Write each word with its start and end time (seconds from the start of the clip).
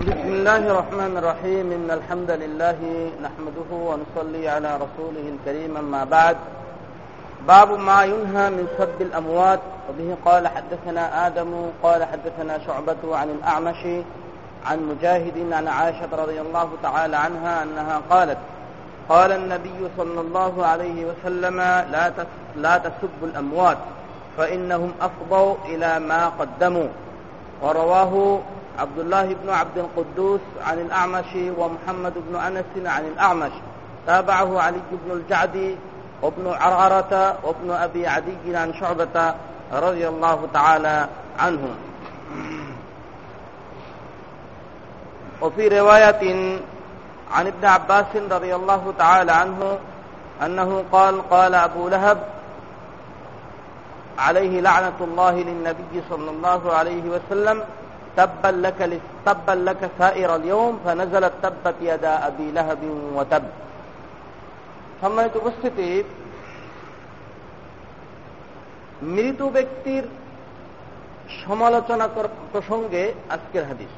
بسم 0.00 0.28
الله 0.28 0.56
الرحمن 0.56 1.16
الرحيم 1.16 1.72
إن 1.72 1.90
الحمد 1.90 2.30
لله 2.30 2.78
نحمده 3.22 3.70
ونصلي 3.72 4.48
على 4.48 4.76
رسوله 4.76 5.26
الكريم 5.34 5.76
أما 5.76 6.04
بعد 6.04 6.36
باب 7.48 7.78
ما 7.78 8.04
ينهى 8.04 8.50
من 8.50 8.66
سب 8.78 9.02
الأموات 9.02 9.60
وبه 9.88 10.16
قال 10.24 10.48
حدثنا 10.48 11.26
آدم 11.26 11.50
قال 11.82 12.04
حدثنا 12.04 12.58
شعبة 12.66 13.16
عن 13.16 13.30
الأعمش 13.30 13.86
عن 14.66 14.78
مجاهد 14.88 15.52
عن 15.52 15.68
عائشة 15.68 16.08
رضي 16.12 16.40
الله 16.40 16.68
تعالى 16.82 17.16
عنها 17.16 17.62
أنها 17.62 18.02
قالت 18.10 18.38
قال 19.08 19.32
النبي 19.32 19.88
صلى 19.96 20.20
الله 20.20 20.66
عليه 20.66 21.04
وسلم 21.06 21.56
لا 21.92 22.12
لا 22.56 22.78
تسبوا 22.78 23.28
الأموات 23.34 23.78
فإنهم 24.36 24.92
أفضوا 25.00 25.54
إلى 25.64 25.98
ما 25.98 26.28
قدموا 26.28 26.88
ورواه 27.62 28.40
عبد 28.78 28.98
الله 28.98 29.34
بن 29.34 29.50
عبد 29.50 29.78
القدوس 29.78 30.40
عن 30.66 30.78
الأعمش 30.78 31.26
ومحمد 31.58 32.14
بن 32.16 32.36
أنس 32.36 32.86
عن 32.86 33.04
الأعمش. 33.04 33.52
تابعه 34.06 34.60
علي 34.60 34.80
بن 34.92 35.12
الجعد 35.12 35.76
وابن 36.22 36.48
عرعرة 36.48 37.38
وابن 37.42 37.70
أبي 37.70 38.06
عدي 38.06 38.56
عن 38.56 38.74
شعبة 38.80 39.34
رضي 39.72 40.08
الله 40.08 40.48
تعالى 40.54 41.08
عنهم. 41.38 41.76
وفي 45.42 45.68
رواية 45.68 46.58
عن 47.32 47.46
ابن 47.46 47.64
عباس 47.64 48.16
رضي 48.30 48.54
الله 48.54 48.94
تعالى 48.98 49.32
عنه 49.32 49.78
أنه 50.42 50.84
قال 50.92 51.30
قال 51.30 51.54
أبو 51.54 51.88
لهب 51.88 52.18
عليه 54.18 54.60
لعنة 54.60 54.98
الله 55.00 55.30
للنبي 55.30 56.02
صلى 56.10 56.30
الله 56.30 56.72
عليه 56.72 57.02
وسلم 57.02 57.62
تبا 58.17 58.51
لك 58.63 58.79
تبا 59.25 59.55
لك 59.67 59.81
سائر 59.99 60.29
اليوم 60.35 60.73
فنزلت 60.85 61.33
تبت 61.43 61.77
يدا 61.81 62.13
أبي 62.27 62.47
لهب 62.51 62.81
وتب 63.17 63.45
সম্মানিত 65.01 65.35
উপস্থিতি 65.35 65.87
মৃত 69.15 69.39
ব্যক্তির 69.55 70.03
সমালোচনা 71.41 72.05
প্রসঙ্গে 72.51 73.03
আজকের 73.29 73.63
হাদিস 73.69 73.93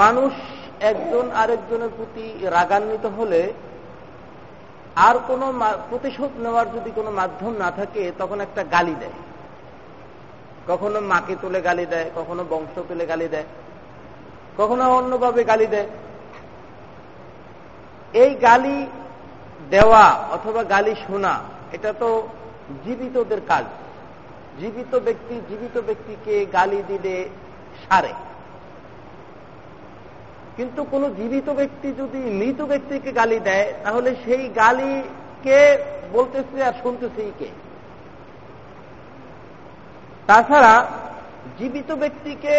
মানুষ 0.00 0.32
একজন 0.90 1.24
আরেকজনের 1.42 1.92
প্রতি 1.96 2.26
রাগান্বিত 2.56 3.04
হলে 3.18 3.42
আর 5.06 5.16
কোন 5.28 5.42
প্রতিশোধ 5.90 6.32
নেওয়ার 6.44 6.66
যদি 6.76 6.90
কোনো 6.90 7.10
মাধ্যম 7.10 7.52
না 7.62 7.68
থাকে 7.70 8.02
তখন 8.18 8.38
একটা 8.40 8.62
গালি 8.74 8.94
দেয় 8.94 9.16
কখনো 10.67 11.01
মাকে 11.01 11.35
তুলে 11.41 11.61
গালি 11.61 11.85
দেয়, 11.85 12.11
কখনো 12.15 12.45
বংশ 12.49 12.79
তুলে 12.87 13.05
গালি 13.05 13.27
দেয়, 13.27 13.43
কখনো 14.57 14.95
অন্যভাবে 14.97 15.43
গালি 15.43 15.67
দেয়। 15.67 15.87
এই 18.13 18.35
গালি 18.35 18.87
দেওয়া 19.69 20.03
অথবা 20.31 20.63
গালি 20.63 20.95
শোনা, 21.07 21.39
এটা 21.71 21.93
তো 21.93 22.27
জীবিতদের 22.85 23.41
কাজ। 23.47 23.65
জীবিত 24.59 24.95
ব্যক্তি 24.95 25.35
জীবিত 25.49 25.81
ব্যক্তিকে 25.85 26.45
গালি 26.45 26.83
দিলে 26.87 27.29
সারে। 27.89 28.13
কিন্তু 30.57 30.83
কোন 30.83 31.13
জীবিত 31.13 31.49
ব্যক্তি 31.49 31.87
যদি 31.91 32.17
মৃত 32.17 32.61
ব্যক্তিকে 32.61 33.11
গালি 33.11 33.39
দেয়, 33.39 33.73
তাহলে 33.83 34.15
সেই 34.25 34.49
গালিকে 34.49 35.77
বলতেছে 36.11 36.63
আর 36.63 36.73
শুনতেছে 36.83 37.31
কে? 37.39 37.47
তাছাড়া 40.33 40.73
জীবিত 41.59 41.89
ব্যক্তিকে 41.91 42.55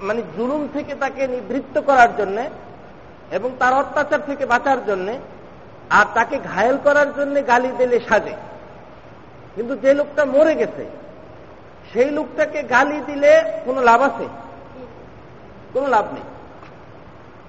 মানে 0.00 0.20
জুলুম 0.36 0.62
থেকে 0.72 0.92
তাকে 0.94 1.22
নিবৃত্ত 1.26 1.74
করার 1.88 2.10
জন্য 2.16 2.38
এবং 3.36 3.50
তার 3.58 3.74
অত্যাচার 3.74 4.20
থেকে 4.26 4.44
বাঁচার 4.46 4.78
জন্য 4.86 5.08
আর 5.98 6.06
তাকে 6.14 6.36
ঘায়েল 6.38 6.76
করার 6.84 7.08
জন্য 7.18 7.34
গালি 7.46 7.70
দিলে 7.78 8.00
সাজে। 8.08 8.34
কিন্তু 9.54 9.74
যে 9.76 9.94
লোকটা 9.94 10.24
মরে 10.24 10.54
গেছে, 10.54 10.84
সেই 11.92 12.10
লোকটাকে 12.10 12.62
গালি 12.62 12.98
দিলে 13.06 13.32
কোনো 13.64 13.80
লাভ 13.82 14.00
আছে? 14.02 14.26
কোনো 15.72 15.86
লাভ 15.86 16.04
নেই। 16.14 16.26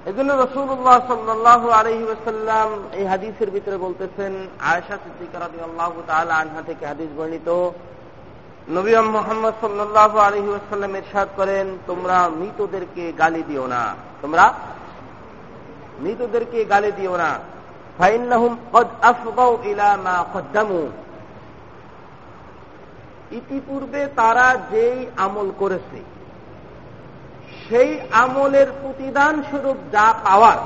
এই 0.09 0.13
জন্য 0.17 0.31
রসুল্লাহ 0.33 0.97
সাল্লাহ 1.07 1.61
আলহি 1.79 2.03
ওসাল্লাম 2.03 2.69
এই 2.99 3.05
হাদিসের 3.05 3.49
ভিতরে 3.51 3.77
বলতেছেন 3.77 4.33
আয়সা 4.71 4.95
সিদ্দিকার 5.03 5.43
আনহা 6.41 6.61
থেকে 6.67 6.83
হাদিস 6.85 7.09
বর্ণিত 7.17 7.49
নবী 8.75 8.91
মোহাম্মদ 9.17 9.53
সাল্লাহ 9.61 10.11
আলহি 10.27 10.49
ওসাল্লাম 10.49 10.93
এরশাদ 10.95 11.27
করেন, 11.35 11.65
তোমরা 11.87 12.17
মৃতদেরকে 12.39 13.03
গালি 13.17 13.43
দিও 13.47 13.65
না। 13.67 13.83
তোমরা 14.21 14.45
মৃতদেরকে 15.99 16.59
গালি 16.65 16.91
দিও 16.91 17.15
না। 17.17 17.31
ইতিপূর্বে 23.31 24.01
তারা 24.15 24.47
যেই 24.71 24.97
আমল 25.17 25.47
করেছে, 25.59 25.99
সেই 27.65 27.91
আমলের 28.11 28.69
প্রতিদান 28.81 29.35
স্বরূপ 29.49 29.77
যা 29.91 30.07
পাওয়ার 30.23 30.59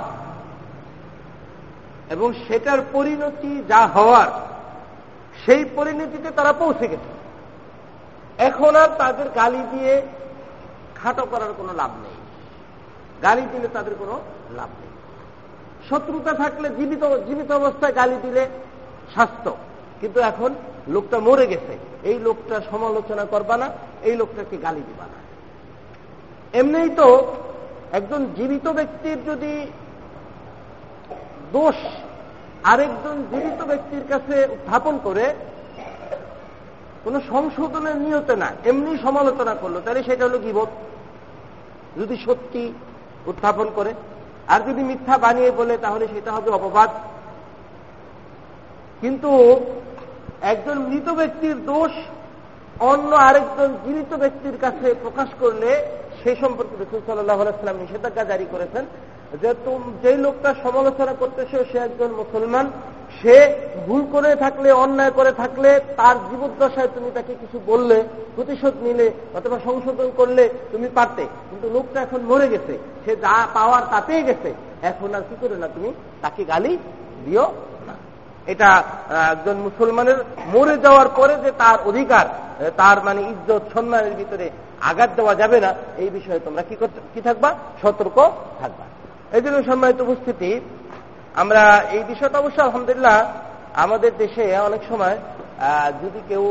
এবং 2.09 2.29
সেটার 2.45 2.79
পরিণতি 2.91 3.53
যা 3.67 3.81
হওয়ার, 3.95 4.29
সেই 5.45 5.63
পরিণতিতে 5.75 6.29
তারা 6.31 6.53
পৌঁছে 6.53 6.87
গেছে। 6.87 7.14
এখন 8.37 8.75
আর 8.75 8.89
তাদের 8.97 9.29
গালি 9.29 9.63
দিয়ে 9.71 10.01
খাটো 10.95 11.25
করার 11.25 11.53
কোনো 11.57 11.73
লাভ 11.73 11.91
নেই। 12.03 12.15
গালি 13.23 13.41
দিলে 13.41 13.67
তাদের 13.67 13.95
কোনো 13.99 14.19
লাভ 14.55 14.69
নেই। 14.69 14.91
শত্রুতা 15.89 16.33
থাকলে 16.33 16.69
জীবিত 16.69 17.03
জীবিত 17.27 17.51
অবস্থায় 17.51 17.95
গালি 17.95 18.15
দিলে 18.23 18.47
স্বাস্থ্য 19.13 19.57
কিন্তু 20.01 20.19
এখন 20.19 20.53
লোকটা 20.87 21.19
মরে 21.19 21.47
গেছে। 21.47 21.77
এই 22.03 22.19
লোকটা 22.19 22.61
সমালোচনা 22.71 23.25
করবা 23.25 23.57
না, 23.57 23.69
এই 24.03 24.15
লোকটাকে 24.15 24.57
গালি 24.57 24.81
দিবা 24.87 25.05
না। 25.05 25.19
এমনিই 26.59 26.89
তো 26.89 27.35
একজন 27.91 28.25
জীবিত 28.35 28.67
ব্যক্তির 28.67 29.17
যদি 29.25 29.67
দোষ 31.51 31.75
আরেকজন 32.63 33.23
জীবিত 33.31 33.61
ব্যক্তির 33.61 34.03
কাছে 34.09 34.47
উত্থাপন 34.51 34.99
করে 35.03 35.35
কোন 37.05 37.19
সংশোধনের 37.29 37.95
নিয়তে 37.95 38.35
না, 38.35 38.49
এমনি 38.65 38.97
সমালোচনা 38.97 39.55
করল। 39.55 39.81
তাহলে 39.85 40.03
সেটা 40.03 40.25
হলো 40.25 40.37
গিবত। 40.37 40.67
যদি 41.99 42.15
সত্যি 42.25 42.73
উত্থাপন 43.25 43.67
করে, 43.75 43.93
আর 44.47 44.59
যদি 44.61 44.83
মিথ্যা 44.83 45.17
বানিয়ে 45.17 45.51
বলে, 45.51 45.77
তাহলে 45.77 46.07
সেটা 46.07 46.31
হবে 46.31 46.49
অপবাদ। 46.49 46.89
কিন্তু 49.01 49.31
একজন 50.41 50.79
মৃত 50.79 51.09
ব্যক্তির 51.09 51.65
দোষ 51.65 51.91
অন্য 52.79 53.15
আরেকজন 53.15 53.69
জীবিত 53.85 54.13
ব্যক্তির 54.13 54.57
কাছে 54.61 54.93
প্রকাশ 54.93 55.29
করলে 55.39 55.85
সে 56.23 56.35
সম্পর্কে 56.41 56.75
রসুল 56.75 57.01
সাল্লাহ 57.05 57.41
আলাইস্লাম 57.41 57.77
নিষেধাজ্ঞা 57.77 58.23
জারি 58.23 58.45
করেছেন 58.51 58.85
যে 59.41 59.53
যে 60.03 60.17
লোকটা 60.17 60.53
সমালোচনা 60.63 61.13
করতেছে, 61.13 61.65
সে 61.71 61.77
একজন 61.77 62.07
মুসলমান। 62.07 62.71
সে 63.21 63.55
ভুল 63.85 64.05
করে 64.11 64.35
থাকলে, 64.35 64.71
অন্যায় 64.71 65.11
করে 65.11 65.31
থাকলে, 65.31 65.79
তার 65.97 66.15
জীবদ্দশায় 66.29 66.87
তুমি 66.95 67.11
তাকে 67.11 67.33
কিছু 67.33 67.59
বললে, 67.65 68.03
প্রতিশোধ 68.35 68.73
নিলে, 68.81 69.11
অথবা 69.33 69.59
সংশোধন 69.63 70.11
করলে 70.17 70.49
তুমি 70.71 70.87
পারতে। 70.95 71.23
কিন্তু 71.23 71.69
লোকটা 71.69 72.01
এখন 72.01 72.21
মরে 72.21 72.47
গেছে। 72.47 72.77
সে 73.05 73.15
যা 73.15 73.47
পাওয়ার 73.53 73.83
তাতেই 73.91 74.23
গেছে। 74.23 74.53
এখন 74.81 75.15
আর 75.15 75.21
কি 75.21 75.35
করে 75.41 75.55
না 75.55 75.67
তুমি? 75.67 75.93
তাকে 76.21 76.43
গালি 76.43 76.77
দিও 77.25 77.53
না। 77.87 77.93
এটা 78.47 78.83
একজন 79.31 79.57
মুসলমানের 79.57 80.15
মরে 80.45 80.77
যাওয়ার 80.77 81.09
পরে 81.15 81.35
যে 81.35 81.51
তার 81.51 81.77
অধিকার 81.85 82.25
তার 82.77 83.03
মানে 83.03 83.21
ইজ্জত, 83.21 83.61
সম্মানের 83.73 84.13
ভিতরে 84.13 84.49
আঘাত 84.81 85.09
দেওয়া 85.15 85.35
যাবে 85.35 85.59
না। 85.59 85.73
এই 85.97 86.09
বিষয়ে 86.09 86.39
তোমরা 86.39 86.61
কি 86.61 86.75
কি 87.13 87.21
থাকবা? 87.21 87.55
সতর্ক 87.81 88.31
থাকবা। 88.61 88.85
এই 89.37 89.41
জন্য 89.41 89.63
সম্মানিত 89.63 90.01
উপস্থিতি 90.01 90.61
আমরা 91.35 91.63
এই 91.91 92.03
বিষয়টা 92.03 92.37
অবশ্য, 92.39 92.59
আলহামদুলিল্লাহ, 92.61 93.17
আমাদের 93.73 94.11
দেশে 94.17 94.57
অনেক 94.59 94.81
সময় 94.89 95.17
যদি 96.03 96.19
কেউ 96.29 96.45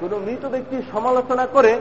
কোন 0.00 0.12
মৃত 0.26 0.46
ব্যক্তির 0.46 0.82
সমালোচনা 0.92 1.46
করে, 1.46 1.72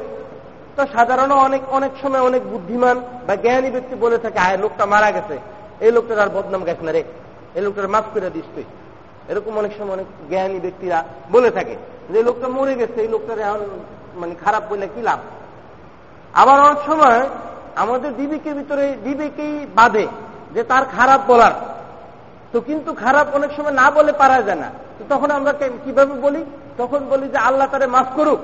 তো 0.75 0.81
সাধারণ 0.93 1.31
অনেক 1.31 1.61
অনেক 1.69 1.91
সময় 2.01 2.21
অনেক 2.21 2.43
বুদ্ধিমান 2.51 3.01
বা 3.27 3.35
জ্ঞানী 3.35 3.69
ব্যক্তি 3.71 3.95
বলে 3.95 4.17
থাকে, 4.17 4.39
আয়, 4.39 4.57
লোকটা 4.57 4.85
মারা 4.85 5.11
গেছে। 5.11 5.35
এই 5.85 5.91
লোকটার 5.91 6.19
আর 6.19 6.29
বদনাম 6.29 6.63
গেছে 6.63 6.83
না 6.85 6.91
রে। 6.91 7.03
এই 7.55 7.61
লোকটার 7.61 7.87
মাফ 7.87 8.03
করে 8.13 8.29
দিস 8.29 8.47
তুই। 8.55 8.63
এরকম 9.29 9.57
অনেক 9.57 9.71
সময় 9.77 9.93
অনেক 9.93 10.07
জ্ঞানী 10.29 10.59
ব্যক্তিরা 10.59 11.03
বলে 11.31 11.49
থাকে 11.51 11.75
যে 12.09 12.23
লোকটা 12.23 12.47
মরে 12.47 12.75
গেছে, 12.75 12.97
এই 13.01 13.07
লোকটার 13.07 13.39
এখন 13.39 13.61
মানে 14.15 14.35
খারাপ 14.45 14.63
বললে 14.69 14.87
কি 14.95 15.01
লাভ? 15.01 15.19
আবার 16.33 16.57
অনেক 16.59 16.79
সময় 16.85 17.19
আমাদের 17.75 18.11
বিবেকের 18.11 18.53
ভিতরে, 18.53 18.85
বিবেকেই 19.03 19.55
বাদে 19.75 20.05
যে 20.53 20.61
তার 20.63 20.83
খারাপ 20.97 21.21
বলার। 21.27 21.76
তো 22.51 22.61
কিন্তু 22.61 22.93
খারাপ 22.93 23.27
অনেক 23.35 23.51
সময় 23.57 23.71
না 23.71 23.91
বলে 23.91 24.11
পারা 24.11 24.41
যায় 24.41 24.59
না। 24.59 24.69
তো 24.97 25.03
তখন 25.09 25.31
আমরা 25.31 25.53
কীভাবে 25.85 26.13
বলি? 26.13 26.45
তখন 26.77 26.99
বলি 27.09 27.27
যে 27.27 27.37
আল্লাহ 27.37 27.67
তারে 27.71 27.87
মাফ 27.87 28.07
করুক। 28.15 28.39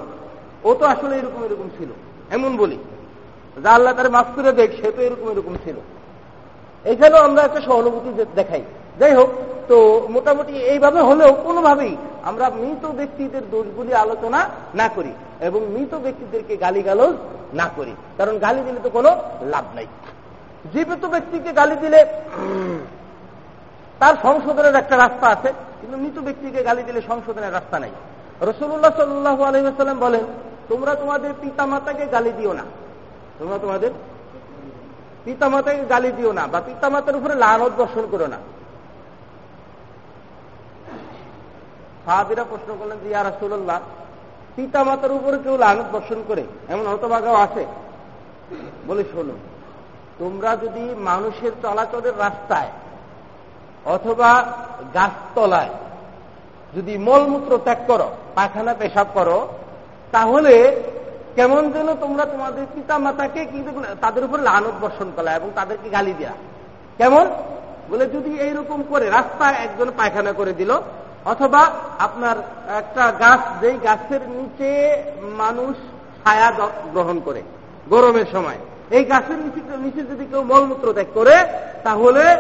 ও 0.64 0.74
তো 0.74 0.86
আসলে 0.86 1.14
এরকম 1.18 1.44
এরকম 1.44 1.70
ছিল। 1.78 1.90
এমন 2.32 2.58
বলি। 2.58 2.78
যা 3.64 3.70
আল্লাহ 3.72 3.94
তার 3.94 4.10
মাফ 4.12 4.26
করে 4.36 4.52
দেখ, 4.52 4.70
সে 4.82 4.92
তো 4.92 5.02
এরকম 5.02 5.32
এরকম 5.32 5.56
ছিল। 5.64 5.76
এখানেও 6.86 7.22
আমরা 7.24 7.42
একটা 7.44 7.62
সহানুভূতি 7.62 8.26
দেখাই। 8.36 8.64
যাই 9.00 9.14
হোক, 9.16 9.30
তো 9.68 10.08
মোটামুটি 10.10 10.54
এইভাবে 10.54 11.00
হলেও 11.02 11.34
কোনোভাবেই 11.34 11.98
আমরা 12.24 12.50
মৃত 12.50 12.86
ব্যক্তিদের 12.86 13.42
দোষগুলি 13.52 13.94
আলোচনা 13.94 14.50
না 14.76 14.88
করি 14.96 15.12
এবং 15.40 15.62
মৃত 15.68 15.96
ব্যক্তিদেরকে 15.96 16.58
গালিগালজ 16.58 17.16
না 17.54 17.70
করি। 17.76 17.94
কারণ 18.18 18.38
গালি 18.38 18.62
দিলে 18.62 18.80
তো 18.84 18.90
কোনো 18.90 19.12
লাভ 19.42 19.66
নাই। 19.76 19.88
জীবিত 20.74 21.06
ব্যক্তিকে 21.06 21.52
গালি 21.54 21.76
দিলে 21.76 22.06
তার 24.04 24.16
সংশোধনের 24.26 24.76
একটা 24.82 24.96
রাস্তা 24.98 25.26
আছে, 25.36 25.50
কিন্তু 25.80 25.96
মৃত 26.04 26.18
ব্যক্তিকে 26.28 26.62
গালি 26.70 26.84
দিলে 26.88 27.02
সংশোধনের 27.10 27.54
রাস্তা 27.58 27.78
নাই। 27.84 27.92
রসুল্লাহ 28.50 28.92
সাল্লাহ 29.00 29.38
আলহিহাল্লাম 29.50 30.00
বলেন, 30.06 30.26
তোমরা 30.70 30.92
তোমাদের 31.02 31.32
পিতা 31.42 31.64
মাতাকে 31.72 32.06
গালি 32.16 32.32
দিও 32.40 32.54
না। 32.60 32.66
তোমরা 33.40 33.58
তোমাদের 33.64 33.92
পিতা 35.26 35.46
মাতাকে 35.54 35.84
গালি 35.94 36.12
দিও 36.18 36.32
না 36.40 36.44
বা 36.54 36.60
পিতা 36.70 36.88
মাতার 36.94 37.16
উপরে 37.20 37.36
লানত 37.44 37.74
দর্শন 37.82 38.06
করো 38.12 38.28
না। 38.34 38.40
সাহাবিরা 42.06 42.44
প্রশ্ন 42.52 42.70
করলেন 42.80 42.98
যে, 43.04 43.08
ইয়া 43.10 43.22
রাসুল্লাহ 43.24 43.80
পিতা 44.56 44.82
মাতার 44.88 45.12
উপরে 45.20 45.38
কেউ 45.44 45.56
লানত 45.66 45.88
বর্ষণ 45.96 46.20
করে? 46.30 46.44
এমন 46.74 46.86
হতভাগাও 46.92 47.38
আছে? 47.46 47.64
বলে, 48.88 49.04
শোনো, 49.12 49.36
তোমরা 50.20 50.52
যদি 50.64 50.84
মানুষের 51.10 51.54
চলাচলের 51.64 52.16
রাস্তায় 52.26 52.72
অথবা 53.86 54.46
গাছতলায়। 54.94 55.70
যদি 56.76 56.98
মলমূত্র 56.98 57.60
ত্যাগ 57.64 57.78
করো, 57.88 58.12
পায়খানা 58.36 58.74
পেশাব 58.74 59.08
করো, 59.14 59.48
তাহলে 60.12 60.82
কেমন 61.36 61.72
যেন 61.72 61.94
তোমরা 61.94 62.26
তোমাদের 62.26 62.66
পিতা 62.76 62.98
মাতাকে 62.98 63.46
কিন্তু 63.46 63.84
তাদের 64.02 64.24
উপর 64.24 64.40
লানত 64.40 64.74
বর্ষণ 64.82 65.12
করা 65.16 65.36
এবং 65.36 65.50
তাদেরকে 65.56 65.90
গালি 65.90 66.14
দেয়া। 66.14 66.32
কেমন? 66.98 67.30
বলে 67.90 68.06
যদি 68.06 68.40
এইরকম 68.40 68.84
করে 68.90 69.10
রাস্তায় 69.10 69.54
একজন 69.54 69.92
পায়খানা 69.98 70.32
করে 70.32 70.54
দিল, 70.54 70.72
অথবা 71.26 71.72
আপনার 72.00 72.36
একটা 72.78 73.12
গাছ, 73.12 73.40
যেই 73.62 73.78
গাছের 73.84 74.22
নিচে 74.30 75.02
মানুষ 75.22 75.76
ছায়া 76.24 76.52
গ্রহণ 76.94 77.20
করে 77.20 77.42
গরমের 77.90 78.26
সময়। 78.32 78.58
এই 78.92 79.06
গাছের 79.06 79.38
নিচে 79.38 79.78
নিচে 79.78 80.02
যদি 80.02 80.26
কেউ 80.26 80.44
মলমূত্র 80.44 80.94
ত্যাগ 80.94 81.08
করে, 81.14 81.36
তাহলে 81.84 82.38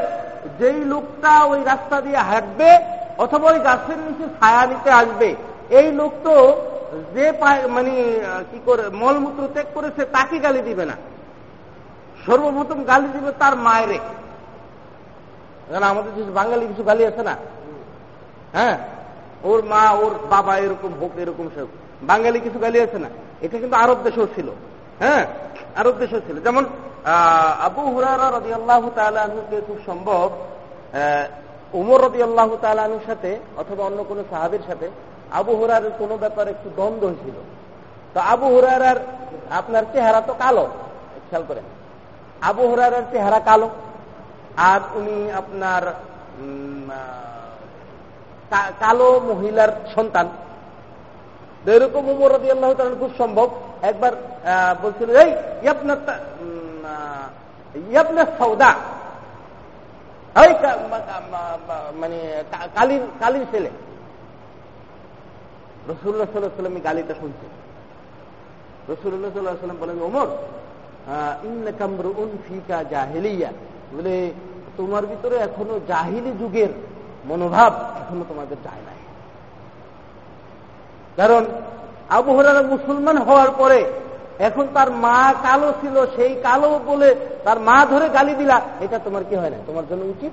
যেই 0.59 0.79
লোকটা 0.85 1.43
ওই 1.43 1.63
রাস্তা 1.63 2.01
দিয়ে 2.01 2.17
হাঁটবে 2.17 2.79
অথবা 3.17 3.51
ওই 3.51 3.59
গাছের 3.59 3.97
নিচে 3.97 4.25
ছায়া 4.39 4.65
নিতে 4.65 4.91
আসবে, 4.91 5.35
এই 5.69 5.91
লোক 5.91 6.13
তো 6.23 6.35
যে 7.13 7.31
মানে 7.67 7.91
কি 8.51 8.59
করে, 8.65 8.83
মলমূত্র 8.89 9.47
ত্যাগ 9.53 9.65
করেছে 9.73 10.05
তাকে 10.05 10.39
গালি 10.39 10.61
দিবে 10.61 10.85
না। 10.85 10.95
সর্বপ্রথম 12.25 12.83
গালি 12.83 13.07
দিবে 13.07 13.31
তার 13.39 13.55
মায়েরে। 13.55 13.99
কারণ 15.69 15.83
আমাদের 15.83 16.11
কিছু 16.15 16.31
বাঙালি 16.31 16.67
কিছু 16.67 16.83
গালি 16.83 17.05
আছে 17.05 17.23
না? 17.23 17.35
হ্যাঁ? 18.53 18.77
ওর 19.43 19.65
মা, 19.65 19.91
ওর 19.91 20.13
বাবা 20.29 20.57
এরকম 20.57 20.91
হোক, 21.01 21.11
এরকম 21.17 21.47
সব 21.55 21.67
বাঙালি 22.01 22.39
কিছু 22.39 22.59
গালি 22.59 22.79
আছে 22.79 22.99
না? 22.99 23.09
এটা 23.41 23.57
কিন্তু 23.57 23.75
আরব 23.75 23.97
দেশেও 24.03 24.27
ছিল। 24.35 24.47
হ্যাঁ 25.01 25.23
আরব 25.79 25.95
দেশেও 26.01 26.21
ছিল। 26.27 26.37
যেমন 26.47 26.63
আবু 27.67 27.83
হুরারা 27.93 28.27
রদি 28.29 28.51
আল্লাহ 28.59 28.81
তালুকে 28.97 29.57
খুব 29.67 29.77
সম্ভব 29.87 30.27
উমর 31.79 31.99
রদি 32.05 32.19
আল্লাহ 32.27 32.49
তালুর 32.65 33.03
সাথে 33.07 33.31
অথবা 33.61 33.81
অন্য 33.89 33.99
কোনো 34.09 34.21
সাহাবির 34.31 34.63
সাথে 34.67 34.87
আবু 35.39 35.51
হুরার 35.59 35.83
কোনো 36.01 36.15
ব্যাপারে 36.23 36.49
একটু 36.55 36.69
দ্বন্দ্ব 36.77 37.03
হয়েছিল। 37.09 37.37
তো 38.13 38.19
আবু 38.33 38.47
হুরার 38.53 38.97
আপনার 39.59 39.83
চেহারা 39.93 40.21
তো 40.27 40.33
কালো, 40.43 40.65
খেয়াল 41.29 41.43
করেন। 41.49 41.65
আবু 42.49 42.63
হুরার 42.69 42.93
চেহারা 43.11 43.39
কালো, 43.49 43.67
আর 44.71 44.81
উনি 44.99 45.17
আপনার 45.41 45.83
কালো 48.83 49.09
মহিলার 49.29 49.71
সন্তান। 49.95 50.27
এরকম 51.71 52.03
উমর 52.13 52.29
রদি 52.35 52.47
আল্লাহ 52.51 52.69
খুব 52.99 53.11
সম্ভব। 53.17 53.47
একবার 53.89 54.13
বলছিল, 54.83 55.09
এই 55.23 55.29
সৌদা 58.39 58.71
মানে 62.01 62.17
কালির 62.75 63.03
কালির 63.21 63.45
ছেলে। 63.51 63.69
রসুল্লাহ 65.91 66.27
সাল্লাহ 66.31 66.57
সাল্লাম 66.59 66.77
গালিটা 66.87 67.13
শুনছে। 67.21 67.47
রসুল্লাহ 68.91 69.31
সাল্লাহ 69.33 69.55
সাল্লাম 69.63 69.79
বলেন 69.83 69.97
ওমর 70.07 70.27
ফিকা 72.45 72.77
জাহিলিয়া। 72.93 73.49
বলে, 73.95 74.15
তোমার 74.77 75.03
ভিতরে 75.11 75.35
এখনও 75.47 75.75
জাহিলি 75.91 76.31
যুগের 76.41 76.71
মনোভাব 77.29 77.71
এখনও 78.01 78.23
তোমাদের 78.29 78.57
যায় 78.65 78.83
নাই। 78.87 78.92
কারণ 81.17 81.45
আবহাওয়ার 82.09 82.67
মুসলমান 82.67 83.17
হওয়ার 83.17 83.51
পরে 83.57 83.79
এখন 84.39 84.67
তার 84.73 84.91
মা 84.91 85.33
কালো 85.43 85.69
ছিল, 85.81 85.95
সেই 86.15 86.35
কালো 86.43 86.79
বলে 86.85 87.15
তার 87.43 87.59
মা 87.59 87.85
ধরে 87.85 88.09
গালি 88.09 88.33
দিলা, 88.33 88.61
এটা 88.79 88.99
তোমার 88.99 89.23
কি 89.29 89.35
হয় 89.35 89.49
না? 89.49 89.57
তোমার 89.67 89.83
জন্য 89.89 90.03
উচিত 90.05 90.31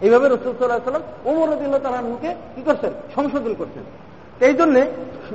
এইভাবে 0.00 0.26
রসুল 0.28 0.52
সাল্লাহ 0.58 0.80
সাল্লাম 0.84 1.06
ওমর 1.28 1.48
দিল 1.58 1.72
তারা 1.78 2.00
মুখে 2.00 2.30
কি 2.54 2.62
করছেন? 2.62 2.92
সংশোধন 3.14 3.54
করছেন। 3.58 3.84
এই 4.46 4.54
জন্যে 4.54 4.82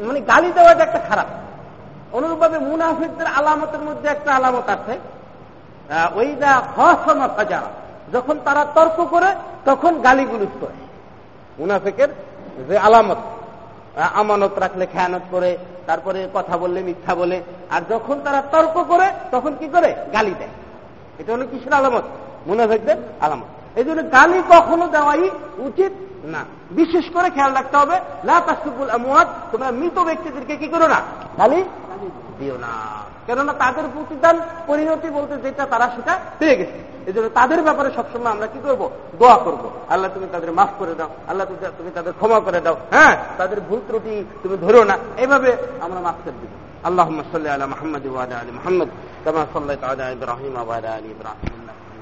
মানে 0.08 0.22
গালি 0.22 0.52
দেওয়াটা 0.52 0.84
একটা 0.84 1.00
খারাপ। 1.10 1.28
অনুরূপভাবে 2.16 2.58
মুনাফিকদের 2.60 3.28
আলামতের 3.28 3.80
মধ্যে 3.80 4.08
একটা 4.10 4.36
আলামত 4.36 4.68
আছে। 4.70 4.94
ওইটা 6.16 6.52
হসমা 6.76 7.28
যারা 7.52 7.70
যখন 8.14 8.36
তারা 8.46 8.66
তর্ক 8.76 8.98
করে, 9.10 9.30
তখন 9.66 10.02
গালিগুলুজ 10.02 10.54
করে 10.62 10.78
মুনাফিকের 11.60 12.08
যে 12.70 12.78
আলামত 12.78 13.18
আমানত 14.02 14.60
রাখলে, 14.60 14.86
খেয়ানত 14.86 15.22
করে, 15.32 15.58
তারপরে 15.88 16.28
কথা 16.34 16.58
বললে, 16.58 16.84
মিথ্যা 16.84 17.16
বলে, 17.16 17.44
আর 17.70 17.82
যখন 17.90 18.22
তারা 18.22 18.42
তর্ক 18.42 18.84
করে, 18.84 19.12
তখন 19.32 19.56
কি 19.60 19.68
করে? 19.68 19.96
গালি 20.14 20.34
দেয়। 20.40 20.50
এটা 21.20 21.34
হলো 21.34 21.48
কিসের 21.52 21.74
আলামত? 21.74 22.04
মুনাফেকদের 22.48 22.96
আলামত। 23.22 23.78
এই 23.78 23.84
জন্য 23.84 24.12
গালি 24.12 24.42
কখনো 24.50 24.88
দেওয়াই 24.88 25.30
উচিত 25.58 25.92
না। 26.24 26.46
বিশেষ 26.72 27.10
করে 27.10 27.30
খেয়াল 27.30 27.54
রাখতে 27.54 27.78
হবে 27.78 28.00
লাফুল 28.24 28.90
আমুয়াদ 28.90 29.28
তোমরা 29.52 29.72
মৃত 29.72 30.00
ব্যক্তিদেরকে 30.00 30.56
কি 30.56 30.68
করো 30.68 30.88
না? 30.88 31.02
গালি 31.38 31.64
দিও 32.40 32.58
না। 32.58 33.04
কেননা 33.27 33.53
তাদের 33.55 33.87
প্রতিদান 33.95 34.37
পরিণতি 34.67 35.09
বলতে 35.11 35.35
যেটা 35.45 35.65
তারা 35.67 35.87
সেটা 35.97 36.15
পেয়ে 36.39 36.57
গেছে 36.61 36.79
এই 37.09 37.15
জন্য 37.17 37.29
তাদের 37.31 37.61
ব্যাপারে 37.63 37.89
সবসময় 37.97 38.33
আমরা 38.35 38.47
কি 38.47 38.59
করব 38.67 38.83
দোয়া 39.19 39.37
করব 39.47 39.63
আল্লাহ 39.89 40.09
তুমি 40.15 40.27
তাদের 40.35 40.51
মাফ 40.59 40.71
করে 40.79 40.95
দাও 40.95 41.11
আল্লাহ 41.29 41.45
তুমি 41.79 41.91
তাদের 41.91 42.13
ক্ষমা 42.13 42.39
করে 42.41 42.61
দাও 42.61 42.77
হ্যাঁ 42.95 43.15
তাদের 43.39 43.59
ভুল 43.61 43.81
ত্রুটি 43.89 44.15
তুমি 44.43 44.57
ধরো 44.65 44.81
না 44.85 44.97
এইভাবে 45.17 45.51
আমরা 45.81 46.01
মাফ 46.07 46.19
করে 46.25 46.39
দিব 46.43 46.53
আল্লাহ 46.85 47.07
সাল্লাহ 47.33 47.53
আলা 47.57 47.67
মাহমদ 47.67 48.05
আলী 48.35 48.53
মোহাম্মদ 48.59 48.89
كما 49.25 49.47
صليت 49.55 49.85
على 49.85 50.13
ابراهيم 50.13 50.55
وعلى 50.59 50.89
ال 50.99 51.05
ابراهيم 51.15 51.62